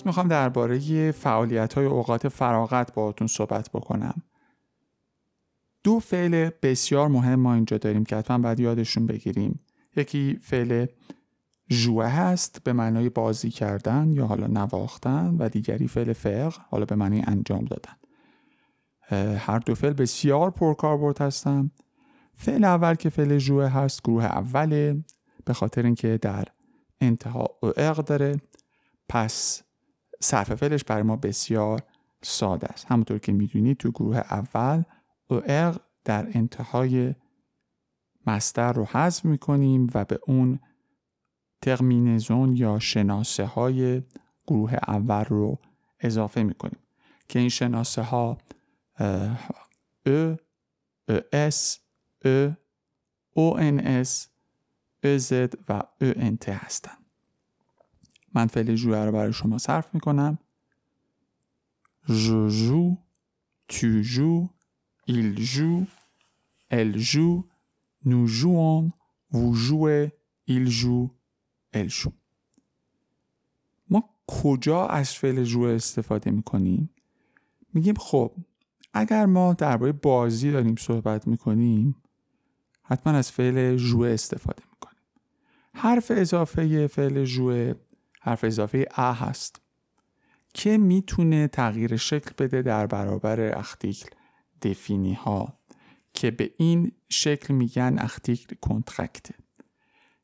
[0.00, 4.22] امروز می‌خوام درباره فعالیت های اوقات فراغت باهاتون صحبت بکنم.
[5.84, 9.60] دو فعل بسیار مهم ما اینجا داریم که حتما باید یادشون بگیریم.
[9.96, 10.86] یکی فعل
[11.68, 16.96] جوه هست به معنای بازی کردن یا حالا نواختن و دیگری فعل فقر حالا به
[16.96, 17.96] معنی انجام دادن.
[19.36, 21.70] هر دو فعل بسیار پرکاربرد هستن.
[22.34, 25.04] فعل اول که فعل جوه هست گروه اوله
[25.44, 26.44] به خاطر اینکه در
[27.00, 28.40] انتها اق داره
[29.08, 29.62] پس
[30.22, 31.82] صرف فعلش برای ما بسیار
[32.22, 32.86] ساده است.
[32.86, 34.82] همونطور که می‌دونید تو گروه اول
[35.26, 35.42] او
[36.04, 37.14] در انتهای
[38.26, 40.60] مستر رو حذف می‌کنیم و به اون
[41.62, 44.02] ترمینزون یا شناسه های
[44.46, 45.58] گروه اول رو
[46.00, 46.78] اضافه می‌کنیم
[47.28, 48.38] که این شناسه ها
[50.06, 50.36] ا
[51.32, 51.78] اس
[52.24, 52.50] ا
[53.32, 54.28] او اس
[55.02, 56.99] زد و او انت هستند
[58.34, 60.38] من فعل جوه رو برای شما صرف می‌کنم
[62.08, 62.96] Je joue,
[63.68, 64.48] tu joues,
[65.06, 65.86] il joue,
[66.70, 67.46] elle joue,
[68.04, 68.90] nous jouons,
[69.30, 70.12] vous jouez,
[70.46, 71.10] il joue,
[71.72, 72.12] elle joue.
[73.90, 76.90] ما کجا از فعل جو استفاده می‌کنیم؟
[77.74, 78.32] میگیم خب
[78.92, 81.96] اگر ما درباره بازی داریم صحبت می‌کنیم
[82.82, 85.02] حتما از فعل جو استفاده می‌کنیم
[85.74, 87.74] حرف اضافه فعل جو
[88.20, 89.60] حرف اضافه ا هست
[90.54, 94.10] که می‌تونه تغییر شکل بده در برابر اختیکل
[94.62, 95.58] دفینی ها
[96.14, 99.34] که به این شکل میگن اختیکل کنترکته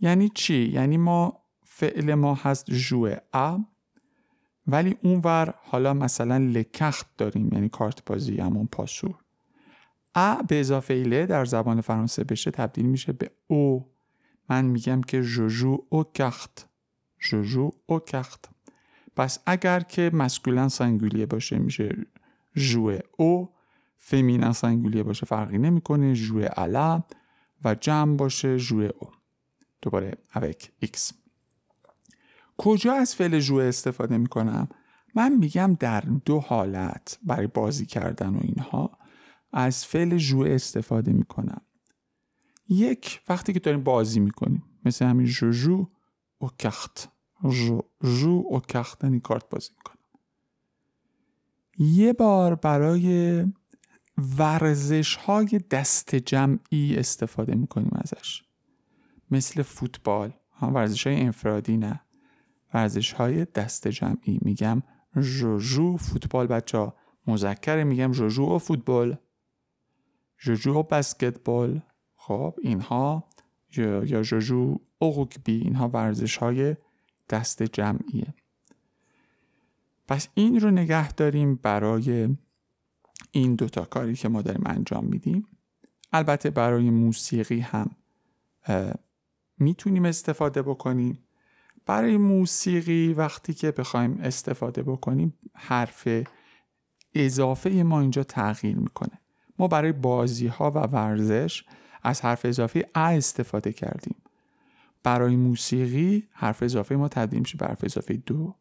[0.00, 3.58] یعنی چی؟ یعنی ما فعل ما هست جو ا
[4.66, 9.14] ولی اونور حالا مثلا لکخت داریم یعنی کارت بازی همون پاسور.
[10.14, 13.92] ا به اضافه ایله در زبان فرانسه بشه تبدیل میشه به او.
[14.50, 16.67] من میگم که جوجو او کخت
[17.20, 18.48] جوجو او کخت
[19.16, 22.06] پس اگر که مسکولن سنگولیه باشه میشه
[22.56, 23.50] جوه او
[23.98, 27.02] فمینن سنگولیه باشه فرقی نمی‌کنه جوه الا
[27.64, 29.10] و جمع باشه جوه او
[29.82, 31.12] دوباره اوک ایکس
[32.56, 34.68] کجا از فعل jouer استفاده می‌کنم
[35.14, 38.98] من میگم در دو حالت برای بازی کردن و اینها
[39.52, 41.60] از فعل jouer استفاده می‌کنم
[42.68, 45.88] یک وقتی که داریم بازی می‌کنیم مثل همین je joue aux
[46.38, 47.12] cartes
[47.44, 49.98] je, joue aux cartes یعنی کارت بازی می‌کنم
[51.78, 53.44] یه بار برای
[54.38, 58.42] ورزش های دست جمعی استفاده می‌کنیم ازش.
[59.30, 60.32] مثل فوتبال.
[60.52, 62.00] ها ورزش های انفرادی نه.
[62.74, 64.38] ورزش های دست جمعی.
[64.42, 64.82] میگم
[65.20, 66.94] جوجو فوتبال بچه ها
[67.26, 69.16] مذکر میگم جوجو و فوتبال.
[70.38, 71.82] جوجو و بسکتبال.
[72.16, 73.28] خب اینها.
[73.76, 76.76] یا, یا جوجو و رگبی اینها ورزش های
[77.30, 78.34] دست جمعیه.
[80.08, 82.36] پس این رو نگه داریم برای
[83.30, 85.46] این دوتا کاری که ما داریم انجام میدیم.
[86.12, 87.90] البته برای موسیقی هم
[89.58, 91.18] می‌تونیم استفاده بکنیم.
[91.86, 96.08] برای موسیقی وقتی که بخوایم استفاده بکنیم حرف
[97.14, 99.20] اضافه ما اینجا تغییر می‌کنه.
[99.58, 101.64] ما برای بازی ها و ورزش
[102.02, 104.16] از حرف اضافه ا استفاده کردیم.
[105.02, 108.54] برای موسیقی حرف اضافه ما تبدیل میشه به حرف اضافه دو.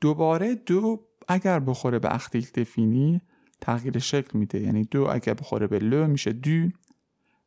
[0.00, 3.20] دوباره دو اگر بخوره به اختیل دفینی
[3.60, 4.60] تغییر شکل میده.
[4.60, 6.68] یعنی de اگر بخوره به le میشه du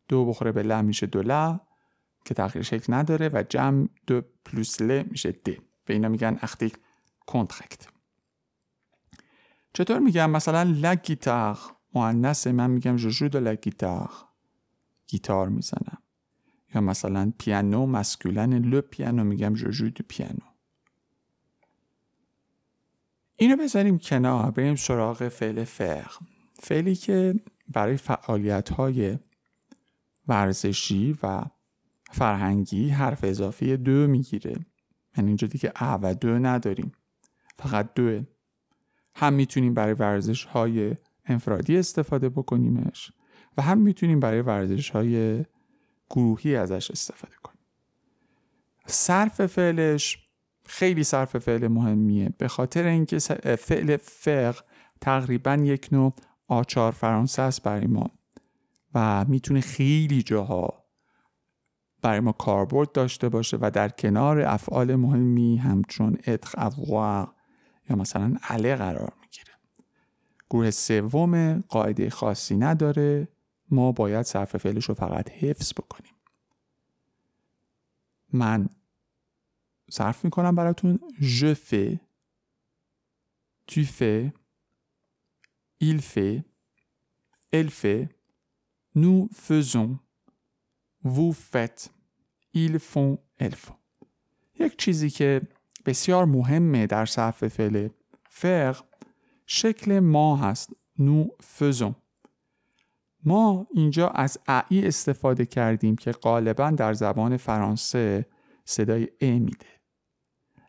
[0.08, 1.58] de بخوره به la میشه de la
[2.26, 5.50] که تغییر شکل نداره و جمع de plus les میشه des.
[5.86, 6.78] به اینا میگن article
[7.26, 7.88] contracté.
[9.74, 11.58] چطور میگم؟ مثلا la guitare.
[11.94, 14.10] مؤنث من میگم joue de la guitare.
[15.08, 15.98] گیتار می‌زنم.
[16.74, 20.46] یا مثلا پیانو masculin le piano میگم joue du piano.
[23.36, 26.04] اینو بذاریم کنار بریم سراغ فعل فعل
[26.60, 27.36] فعلی که
[27.68, 29.20] برای فعالیت های
[30.28, 31.46] ورزشی و
[32.12, 34.56] فرهنگی حرف اضافه دو می‌گیره.
[35.18, 36.92] من اینجا دیگه ا و دو نداریم.
[37.58, 38.24] فقط دوه
[39.16, 40.96] هم می‌تونیم برای ورزش های
[41.26, 43.12] انفرادی استفاده بکنیمش
[43.58, 45.46] و هم می‌تونیم برای ورزش های
[46.10, 47.66] گروهی ازش استفاده کنیم.
[48.88, 50.18] صرف فعلش
[50.66, 52.30] خیلی صرف فعل مهمیه.
[52.38, 53.20] به خاطر اینکه
[53.56, 54.60] فعل فق
[55.02, 56.14] تقریبا یک نوع
[56.48, 58.12] آچار فرانسه است برای ما
[58.94, 60.86] و می‌تونه خیلی جاها
[62.02, 67.36] برای ما کاربرد داشته باشه و در کنار افعال مهمی همچون اتخ افواق
[67.90, 69.54] یا مثلا عله قرار می‌گیره.
[70.50, 73.28] گروه سوم قاعده خاصی نداره.
[73.70, 76.12] ما باید صرف فعلش رو فقط حفظ بکنیم.
[78.34, 78.70] من
[79.92, 81.00] صرف می‌کنم براتون.
[81.20, 82.00] Je fais.
[83.68, 84.32] Tu fais.
[85.80, 86.44] Il fait.
[87.52, 88.10] Elle fait.
[88.96, 90.00] Nous faisons.
[91.04, 91.90] Vous faites.
[92.54, 93.18] Ils font.
[93.40, 93.80] Elles font.
[94.60, 95.42] یک چیزی که
[95.86, 97.90] بسیار مهمه در صرف فعل
[98.30, 98.84] فقر
[99.46, 100.74] شکل ما هست.
[101.00, 101.28] نو
[101.58, 101.96] فزون
[103.26, 104.38] ما اینجا از
[104.70, 108.26] ای استفاده کردیم که غالبا در زبان فرانسه
[108.66, 109.66] صدای ا میده.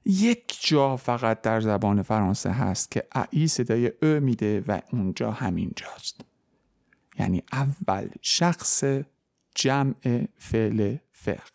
[0.05, 6.21] یک جا فقط در زبان فرانسه هست که ای صدای ا میده و اونجا همینجاست
[7.19, 8.85] یعنی اول شخص
[9.55, 11.51] جمع فعل فقر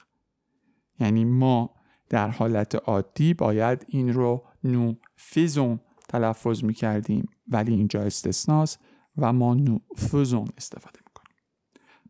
[1.00, 1.70] یعنی ما
[2.10, 8.80] در حالت عادی باید این رو نو فیزون تلفظ می کردیم ولی اینجا استثناست.
[9.18, 11.38] و ما نو فزون استفاده می کنیم.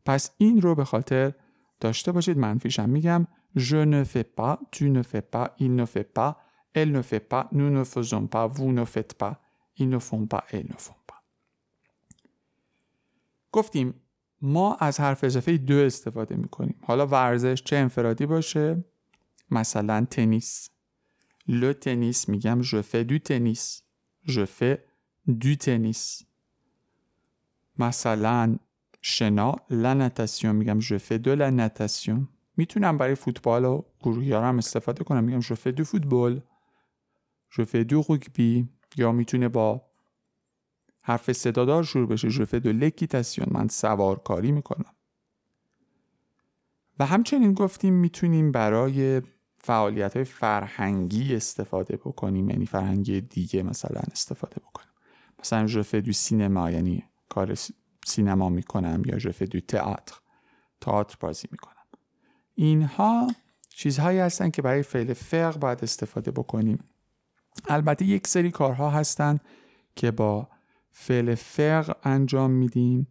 [0.06, 1.34] پس این رو به خاطر
[1.80, 3.28] داشته باشید منفیش هم میگم
[3.58, 6.38] je ne fais pas, tu ne fais pas, il ne fait pas,
[6.74, 9.42] elle ne fait pas, nous ne faisons pas, vous ne faites pas,
[9.76, 11.22] ils ne font pas, elles ne font pas.
[13.52, 13.94] گفتیم
[14.42, 16.80] ما از حرف اضافه دو استفاده می کنیم.
[16.84, 18.84] حالا ورزش چه انفرادی باشه
[19.52, 20.70] مثلا تنیس
[21.48, 23.84] لو تنیس میگم je fais du tennis
[24.24, 24.78] je fais
[25.28, 26.24] du tennis
[27.82, 28.58] مثلا
[29.02, 35.24] شنا لا نتاسیون میگم de la natation می‌تونم برای فوتبال و گروهی هم استفاده کنم.
[35.24, 36.42] میگم du football
[37.50, 38.66] je fais du rugby
[38.98, 39.82] یا می‌تونه با
[41.02, 42.46] حرف صدادار شروع بشه.
[42.46, 44.94] fais de l'équitation من سوارکاری می‌کنم.
[47.00, 49.22] و همچنین گفتیم می‌تونیم برای
[49.58, 52.50] فعالیت های فرهنگی استفاده بکنیم.
[52.50, 54.92] یعنی فرهنگی دیگه مثلا استفاده بکنیم.
[55.40, 57.58] مثلا ژفه دو سینما یعنی کار
[58.06, 60.16] سینما می‌کنم یا ژفه دو تئاتر
[60.82, 61.86] تئاتر بازی می‌کنم.
[62.56, 63.28] اینها
[63.70, 66.80] چیزهایی هستن که برای فعل فقر باید استفاده بکنیم.
[67.70, 69.38] البته یک سری کارها هستن
[69.96, 70.50] که با
[70.92, 73.08] فعل فقر انجام میدیم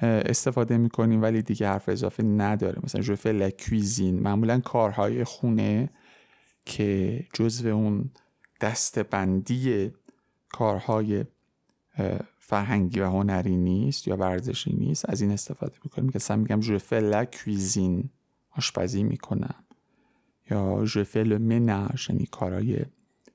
[0.00, 5.90] استفاده می‌کنیم ولی دیگه حرف اضافه نداره مثلا جوفه لکویزین معمولا کارهای خونه
[6.64, 8.10] که جزو اون
[8.60, 9.92] دستبندی
[10.48, 11.24] کارهای
[12.38, 17.00] فرهنگی و هنری نیست یا ورزشی نیست از این استفاده می‌کنیم که مثلا میگم جوفه
[17.00, 18.10] لکویزین
[18.50, 19.64] آشپزی می‌کنم.
[20.50, 22.84] یا جوفه لمناژ یعنی کارهای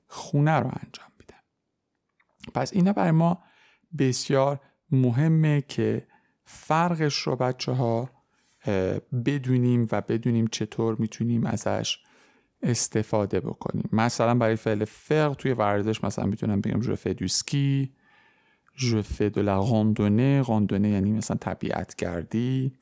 [0.06, 1.42] خونه رو انجام میدم.
[2.54, 3.42] پس اینا برای ما
[3.98, 4.60] بسیار
[4.90, 6.06] مهمه که
[6.44, 8.10] فرقش رو بچه ها
[9.24, 11.98] بدونیم و بدونیم چطور می‌تونیم ازش
[12.62, 13.88] استفاده بکنیم.
[13.92, 17.14] مثلا برای فعل فقر توی ورزش مثلا می‌تونم بگم جو فه
[18.76, 22.72] جو فه دو لا راندونه راندونه یعنی مثلا طبیعت گردی.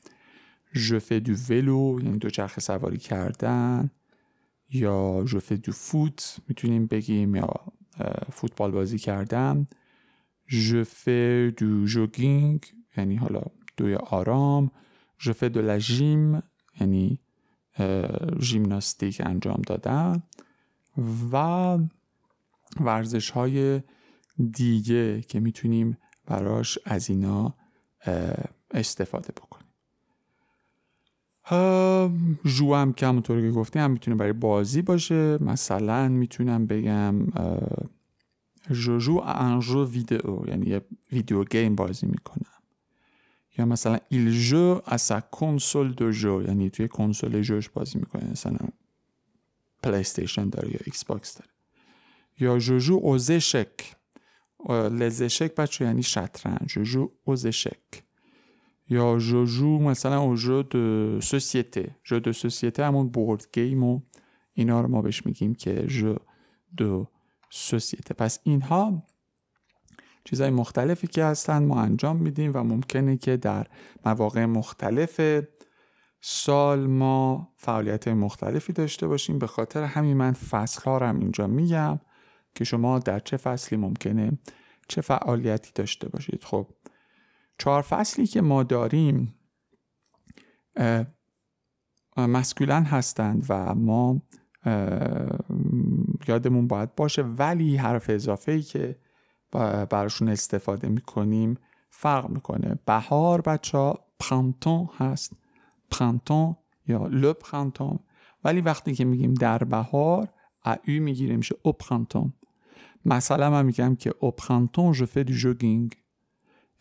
[0.73, 3.91] جو فه دو ولو یعنی دو چرخ سواری کردن.
[4.69, 7.53] یا جو فه دو فوت می‌تونیم بگیم یا
[8.31, 9.67] فوتبال بازی کردن.
[10.47, 12.65] جو فه دو جوگینگ
[12.97, 13.41] یعنی حالا
[13.77, 14.71] دوی آرام.
[15.27, 16.41] Je fais de la gym
[16.79, 17.19] یعنی
[18.39, 20.23] ژیمناستیک انجام دادن.
[21.31, 21.77] و
[22.79, 23.81] ورزش های
[24.51, 27.55] دیگه که می‌تونیم براش از اینا
[28.71, 29.61] استفاده بکنیم.
[32.45, 35.43] جو هم که همونطور که گفتیم می‌تونه برای بازی باشه.
[35.43, 37.27] مثلا می‌تونم بگم
[38.71, 40.81] joue jeux vidéo یعنی یه
[41.11, 42.45] video game بازی می‌کنم.
[43.57, 48.31] یا مثلا joue à sa console de jeu یعنی توی کنسول jeu ش بازی می‌کنه.
[48.31, 48.67] مثلا
[49.83, 51.51] پلی استیشن داره یا ایکس باکس داره.
[52.39, 53.95] یا je joue aux échecs
[54.69, 58.03] les échecs بچه یعنی شطرنج je joue aux échecs
[58.89, 64.01] یا je joue مثلا aux jeux de société jeux de société همون board game و
[64.53, 66.15] اینا رو ما بهش میگیم که جو
[66.77, 67.07] دو
[67.49, 69.03] سوسیته پس اینها
[70.23, 73.67] چیزهای مختلفی که هستن ما انجام میدیم و ممکنه که در
[74.05, 75.43] مواقع مختلف
[76.21, 81.99] سال ما فعالیت مختلفی داشته باشیم به خاطر همین من فصل ها هم اینجا میگم
[82.55, 84.39] که شما در چه فصلی ممکنه
[84.87, 86.67] چه فعالیتی داشته باشید خب
[87.57, 89.35] چهار فصلی که ما داریم
[92.17, 94.21] مسکولن هستند و ما
[96.27, 98.99] یادمون باید باشه ولی حرف اضافه ای که
[99.89, 101.57] براشون استفاده می‌کنیم
[101.89, 105.33] فرق می‌کنه بهار بچه ها پرانتون هست
[105.91, 106.55] پرانتون
[106.87, 107.99] یا لو پرانتون
[108.43, 110.27] ولی وقتی که میگیم در بهار
[110.65, 112.33] او می‌گیره میشه او پرانتون
[113.05, 115.95] مثلا من میگم که او پرانتون جو فی دو جوگینگ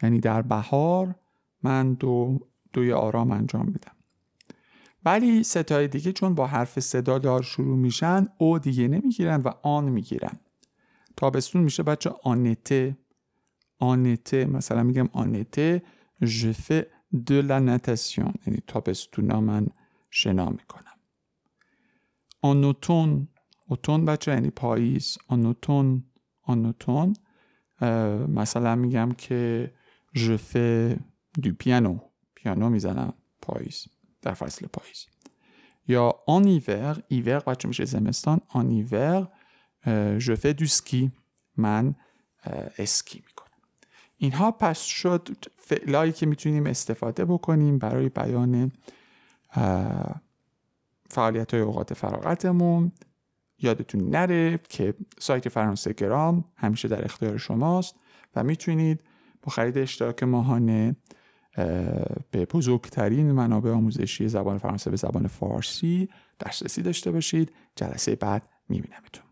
[0.03, 1.15] یعنی در بهار
[1.63, 2.39] من دو
[2.73, 3.93] دوی آرام انجام میدم.
[5.05, 9.85] ولی ستای دیگه چون با حرف صدا دار شروع میشن او دیگه نمی‌گیرن و آن
[9.85, 10.41] می‌گیرن.
[11.17, 12.97] تابستون میشه بچه آنته.
[13.79, 15.83] آنته مثلا میگم آنته
[16.23, 16.85] je fais
[17.27, 17.31] de
[18.47, 19.67] یعنی تابستونا من
[20.11, 20.85] شنا می‌کنم.
[22.43, 25.19] آن اوتون بچه یعنی پاییز.
[25.29, 25.55] آن
[26.59, 27.15] اوتون
[27.81, 29.73] en automne مثلا میگم که
[30.17, 30.97] fais
[31.41, 32.11] du piano.
[32.35, 33.87] پیانو می‌زنم پاییز
[34.23, 35.07] در فصل پاییز
[35.89, 39.29] یا en hiver hiver بچه میشه زمستان en hiver
[40.21, 41.11] fais du ski
[41.57, 41.95] من
[42.79, 43.51] اسکی می‌کنم
[44.17, 48.73] اینها پس شد فعلایی که می‌تونیم استفاده بکنیم برای بیان
[51.11, 52.93] فعالیت های اوقات فراغتمون
[53.63, 57.95] یادتون نره که سایت فرانسه گرام همیشه در اختیار شماست
[58.37, 59.01] و می‌تونید
[59.43, 60.97] با خرید اشتراک ماهانه
[62.31, 66.09] به بزرگترین منابع آموزشی زبان فرانسه به زبان فارسی
[66.47, 67.53] دسترسی داشته باشید.
[67.77, 69.30] جلسه بعد میبینمتون.